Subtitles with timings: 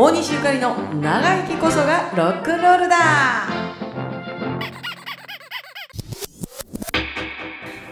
[0.00, 2.96] 大西ゆかりの長生きこそがロックンロールだ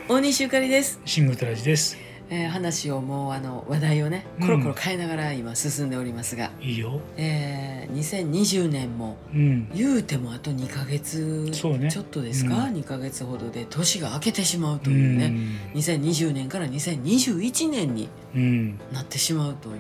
[0.09, 1.99] 大西ゆかりです、シングルトラジです。
[2.31, 7.01] えー話をもうあの話題をねコロコロ変えながら今進んでおりますが、いいよ。
[7.17, 9.69] えー2020年もうん。
[9.75, 15.33] 言うてもあと2ヶ月ちょっとですか、うん2ヶ月ほどで年が明けてしまうというね、
[15.75, 18.43] 2020年から2021年にうん。
[18.43, 18.79] うん。
[18.93, 19.77] なってしまうという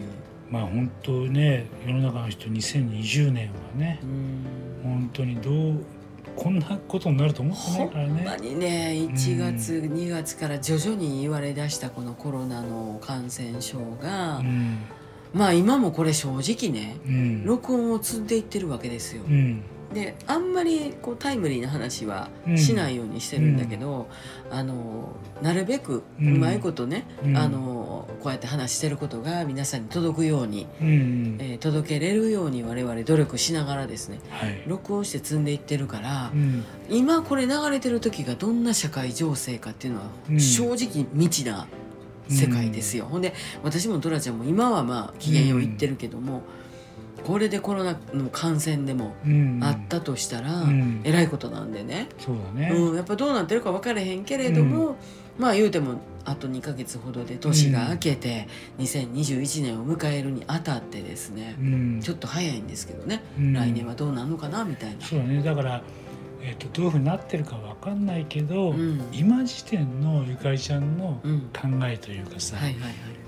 [0.50, 4.45] まあ本当ね、世の中の人2020年はねう、ん
[4.82, 5.84] 本当にどう
[6.36, 8.48] こんなことになると思ってなほんいからまね。
[8.50, 14.78] にね1月、2月から徐々に言われだしたこのコロナの感染症が、うん。
[15.34, 17.44] まあ今もこれ正直ねうん。
[17.44, 19.22] 録音を積んでいってるわけですよ。
[19.28, 19.62] うん。
[19.95, 22.59] であんまりこうタイムリーな話はうん。
[22.59, 24.09] しないようにしてるんだけど、
[24.51, 27.37] あのなるべくううんまいことね、うん。
[27.37, 31.37] あのこうやって話してることが皆さんに届くように、うん。
[31.41, 34.62] えー届けれるように我々努力しながらですねはい。
[34.67, 36.65] 録音して積んでいってるから、うん。
[36.91, 40.41] 今これ流れてる時がどんな社会情勢かっていうのはうん。
[40.41, 41.67] 正直未知な
[42.28, 46.43] 世界ですよ、ほんで私もトラちゃんも今はまあ機嫌を言ってるけども、
[47.27, 49.60] これでコロナの感染でもうん。
[49.62, 52.70] あったとしたら、うんえらいことなんでね、そうだね。
[52.72, 54.96] うん、やっぱどうなってるか分からへんけれども、
[55.38, 58.47] まあ言うてもあと2ヶ月ほどで年が明けて
[58.78, 62.00] 2021年を迎えるにあたってですね、うん。
[62.00, 65.04] ちょっと早いんですけどね、うん来年はどうなるのかなみたいな。
[65.04, 65.42] そうだね。
[65.42, 65.82] だから。
[66.42, 69.01] えっとどういうふうになってるかわかんないけど、うん。
[69.12, 71.41] 今時点のゆかりちゃんのうん。
[71.53, 72.56] 考えというかさ、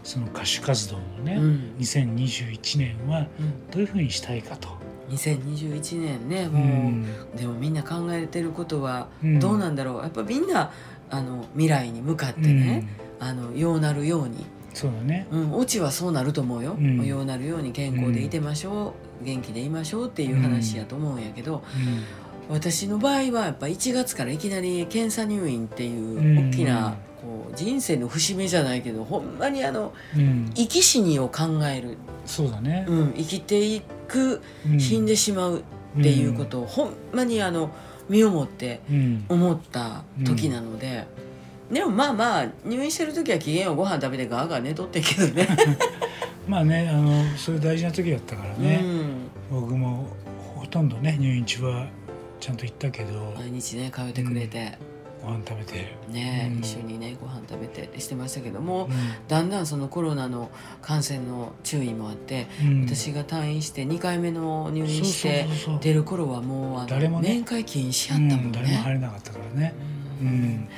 [0.03, 1.75] その歌手活動のね、うん。
[1.79, 3.71] 2021年はうん。
[3.71, 4.69] どういうふうにしたいかと。
[5.11, 9.41] 2021年ねうもう、んでもみんな考えてることはうん。
[9.41, 10.71] どうなんだろう、やっぱみんな
[11.11, 15.27] あの未来に向かってね、あのようなるように、そうだね。
[15.31, 17.05] うん、オチはそうなると思うよ、うん。
[17.05, 21.65] ようなるように健康でいてましょう、元気でいましょうっていう話やと思うんやけど、
[22.49, 30.19] 私の場合はやっぱ1月からいきなり検査入院っていう大きな、こう人生の節目じゃないけどほんまにあのう
[30.55, 32.87] 生き死にを考える、そうだね。
[32.89, 34.81] うん、生きていくうん。
[34.81, 35.59] 死んでしまう
[35.99, 37.71] っていうことをほんまにあの
[38.09, 41.07] 身をもってうん、思った時なので、
[41.71, 45.47] でもまあまあ入院してる時は機嫌をご飯食べてガーガー寝とってんけどね。
[46.49, 48.81] まあね、あのそういう大事な時だったからね。
[49.51, 49.61] うん。
[49.61, 50.07] 僕も
[50.57, 51.87] ほとんどね入院中は
[52.41, 54.79] ちゃんと行ったけど、毎日ね通ってくれて、
[55.23, 55.97] ご飯食べて。
[56.11, 56.59] ね、うん。
[56.61, 58.89] 一緒にねご飯食べてしてましたけども、う
[59.29, 60.51] だんだんそのコロナの
[60.81, 65.47] 感染の注意もあって、ん、私が退院して2回目の入院して
[65.81, 68.61] 出る頃はもうあの、誰もね面会禁止やったもうんん、ね。
[68.63, 69.75] 誰も入れなかったからね。
[70.21, 70.69] ううんん、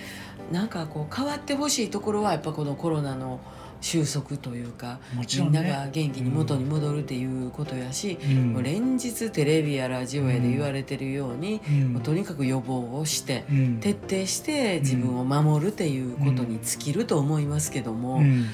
[0.52, 3.40] なんかこう変わってほしいところはやっぱこのコロナの
[3.80, 5.26] 収束というか、ね。
[5.38, 18.46] みんなが元気に元に戻るっていうことやし、うん、もう連日テレビやラジオやで言われてるように、うん、もうとにかく予防をしてうん、徹底して自分を守るっていうことに尽きると思いますけども、うん、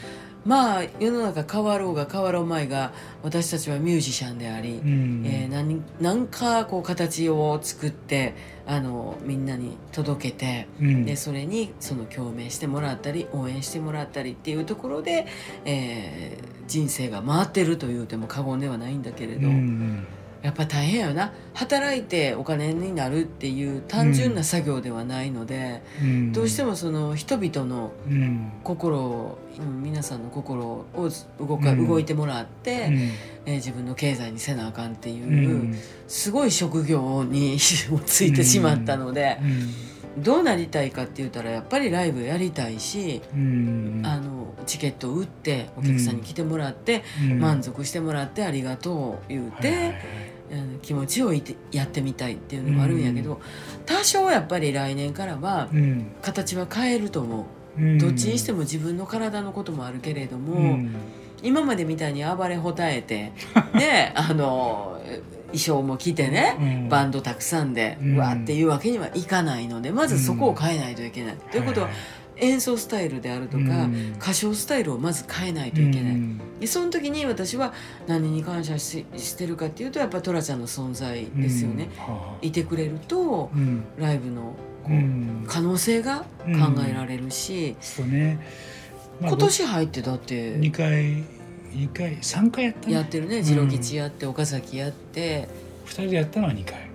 [0.47, 2.93] まあ世の中変わろうが変わろうまいが
[3.23, 8.35] 私たちはミュージシャンであり、うん、えー何何かこう形を作って
[8.67, 10.69] あのみんなに届けて。
[10.81, 15.27] うん、でそれにその共鳴してもらったり応援してもらったりっていうところで、
[15.65, 20.07] えー人生が回ってるというても過言ではないんだけれど、うん、
[20.43, 21.33] やっぱ大変よな。
[21.55, 30.85] 働いてお金になるっていう単純な作業ではないので、うん、どうしてもその人々のうん、心をうん皆さんの心を
[31.39, 31.89] 動か、うん。
[31.89, 32.95] 動いてもらって、うん、
[33.47, 35.29] えー自分の経済にせなあかんっていう、う
[35.65, 37.57] ん、すごい職業に
[38.05, 39.39] ついてしまったので。
[40.19, 47.41] どうなりたいかって言ったらやっぱりライブやりたいし、うん、あのチケットを売ってお客さんに来てもらって、うん。
[47.41, 50.37] 満足してもらってありがとう言うて、うん
[50.81, 53.41] 気持ちをいてやってみたいっていうのもあるんやけど、
[53.85, 60.95] 多少やっぱり来年からはうん、形は変えると思う、うん、どっちにしても自分の体のこともあるけれども、うん、
[61.43, 63.33] 今までみたいに暴れほたえて
[63.75, 65.01] ねあの
[65.57, 66.89] 衣装も着てね、うん。
[66.89, 68.17] バンドたくさんで、うん。
[68.17, 71.37] わーっていうわけにはいかないのでまずそこを変えないといけない。
[71.51, 71.89] ということは、
[72.39, 74.15] 演奏スタイルであるとか、うん。
[74.21, 76.13] 歌唱スタイルをまず変えないといけない。
[76.13, 76.41] うん。
[76.61, 77.73] でその時に私は
[78.07, 81.89] 何に感謝ししてるかっていうとやっぱトラちゃんの存在ですよね。
[82.43, 82.53] い。
[82.53, 83.85] てくれるとうん。
[83.99, 84.55] ライブの
[84.85, 85.45] こう、うん。
[85.47, 86.25] 可能性が考
[86.89, 88.39] えられるし、そうね、
[89.21, 91.36] まあ今年入ってだって2回
[91.77, 92.95] 二回3回やったね。
[92.95, 93.45] やってるね。
[93.45, 95.47] 次郎吉やって岡崎やって、
[95.85, 96.89] 2人でやったのは2回。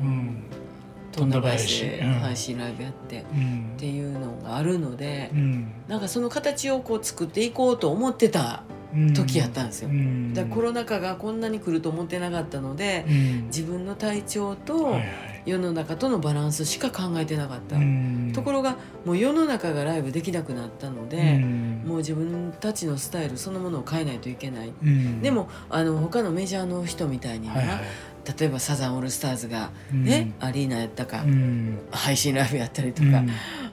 [0.00, 0.42] うん。
[1.10, 2.12] 富田林でうん。
[2.20, 3.72] 配信ライブやって、うん。
[3.76, 5.72] っていうのがあるので、うん。
[5.88, 8.62] なんかその形をこう作っていこうと思ってた
[9.14, 9.88] 時やったんですよ。
[9.88, 10.34] うん。
[10.34, 13.46] だからコロナ禍がこんなに来ると思ってなかったのでうん。
[13.46, 14.96] 自分の体調と
[15.44, 18.32] 世の中とのバランスしか考えてなかった、うん。
[18.34, 21.82] ところがもう世の中がライブできなくなったので、うん。
[21.86, 25.22] もう自分たちのスタイルそのものを変えないといけない、うん。
[25.22, 27.80] でもあの他のメジャーの人みたいにな、はいはい
[28.38, 30.04] 例えばサザンオールスターズが、うん。
[30.04, 31.78] ねアリーナやったか、うん。
[31.90, 33.22] 配信ライブやったりとか、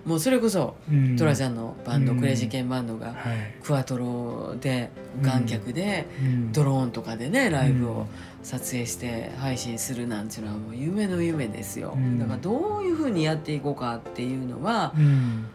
[0.06, 1.18] もうそれこそ、うん。
[1.18, 2.20] トラちゃんのバンド、うん。
[2.20, 3.16] クレイジーケンバンドが、はい。
[3.64, 4.92] クワトロで
[5.24, 6.52] 観客で、うん。
[6.52, 8.06] ドローンとかでねライブを
[8.44, 12.20] 撮影して配信するなんていうのはもう夢の夢ですよ、うん。
[12.20, 15.46] だからどういうふうにやっていこうかっていうのはうん。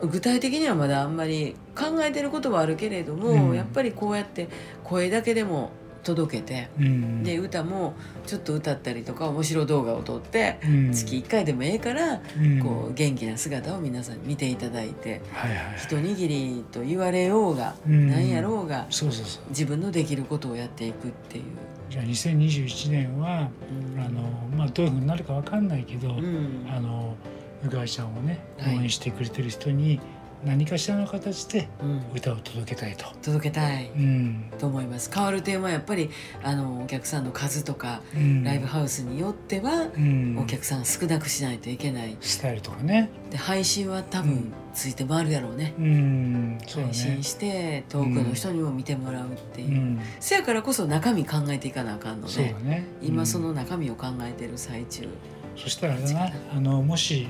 [0.00, 3.56] 具体的にはまだあんまり考えてることはあるけれども、うん。
[3.56, 4.48] やっぱりこうやって
[4.84, 5.70] 声だけでも
[6.14, 7.22] 届けて、うん。
[7.22, 7.94] で歌も
[8.26, 10.92] ちょっと歌ったりとか面白動画を撮って、うん。
[10.92, 12.60] 月1回でもええから、うん。
[12.60, 18.08] こう元気な姿を皆さんに見ていただいてはいはい一握りと言われようが、うん。
[18.08, 19.42] 何やろうがそうそうそう。
[19.50, 21.44] 自分のできることをやっていくっていう。
[21.90, 23.48] じゃあ2021年は
[23.96, 24.00] うん。
[24.00, 24.22] あの
[24.56, 26.66] まあどういうふうになるかわかんないけど、うん。
[26.70, 27.14] あの
[27.62, 28.76] 向井ちゃんをね応はい。
[28.76, 30.00] 援してくれてる人に
[30.44, 32.02] 何かしらの形でうん。
[32.14, 33.06] 歌を届けたいと。
[33.22, 33.90] 届けたい。
[33.94, 34.44] うん。
[34.58, 35.10] と思います。
[35.12, 36.10] 変わる点はやっぱり
[36.42, 38.44] あのお客さんの数とかうん。
[38.44, 40.38] ライブハウスによってはうん。
[40.38, 42.16] お客さん少なくしないといけない。
[42.20, 43.10] スタイルとかね。
[43.30, 44.52] で配信は多分うん。
[44.74, 45.74] ついて回るやろうね。
[45.78, 46.58] うん。
[46.66, 46.94] そうだね。
[46.94, 47.22] 配信。
[47.22, 50.00] して遠くの人にも見てもらうっていう、うん。
[50.20, 52.86] せやからこそ中身考えていかなあかんのでね。
[53.02, 53.44] 今そうん。
[53.44, 55.08] の中身を考えてる最中、
[55.58, 57.28] そしたらなあのもし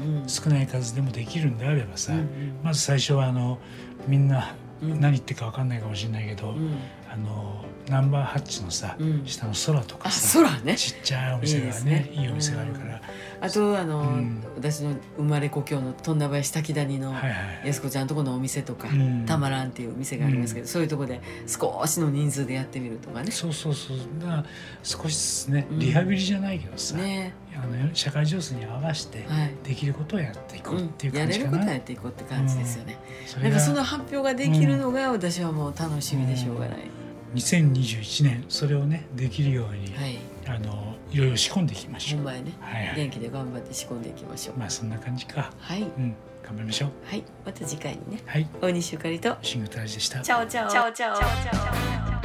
[0.00, 0.28] うん。
[0.28, 2.58] 少ない数でもできるんであればさ、うん。
[2.62, 3.58] まず最初はあの
[4.06, 5.00] みんなうん。
[5.00, 6.76] 何言ってるかわかんないかもしれないけど、うん
[7.10, 9.22] あのナンバーハッチのさ、うん。
[9.24, 10.76] 下の空とかあさ空ね。
[10.76, 11.90] ちっちゃいお店がね。
[11.90, 12.10] ね。
[12.12, 13.00] いいお店があるから、
[13.40, 14.44] あとあの、うん。
[14.56, 17.14] 私の生まれ故郷の富田林滝谷の
[17.64, 19.24] 安子ちゃんとこのお店とか、うん。
[19.24, 23.30] たまらんっていう店がありますけど、そういうとこで少しの人数でやってみるとかね。
[23.30, 23.96] そうそうそう。
[24.20, 24.44] だ
[24.82, 25.78] 少しずつねうん。
[25.78, 27.32] リハビリじゃないけどさ、ね。
[27.56, 29.54] あの社会情勢に合わせてはい。
[29.64, 32.98] できることをやっていこうっていう感じかな、れることはやっていこうって感じですよね。
[33.42, 36.97] なんかその発表ができるのが私はもう楽しみでしょうがない。
[37.34, 42.20] 2021年それをねできるように、はい、あのいろいろ仕込んでいきましょう。
[42.22, 42.26] ね、
[42.60, 44.58] はいはい元気で頑張って仕込んでいきましょう。
[44.58, 45.52] まあそんな感じか。
[45.58, 46.90] はい、うん、頑張りましょう。
[47.06, 49.36] はい、また次回にね、はい、大西ゆかりと。
[49.42, 50.20] シングルタラジでした。
[50.20, 50.70] チャオチャオ。
[50.70, 52.17] チャオチャオ。